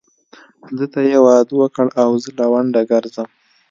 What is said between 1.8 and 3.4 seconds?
او زه لونډه ګرځم.